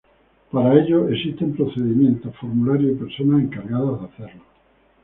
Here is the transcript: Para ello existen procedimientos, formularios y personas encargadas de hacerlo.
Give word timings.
Para 0.51 0.73
ello 0.79 1.07
existen 1.09 1.53
procedimientos, 1.55 2.35
formularios 2.37 2.93
y 2.93 3.03
personas 3.03 3.41
encargadas 3.43 3.99
de 3.99 4.07
hacerlo. 4.07 4.41